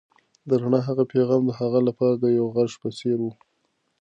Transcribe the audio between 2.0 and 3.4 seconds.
د یو غږ په څېر و.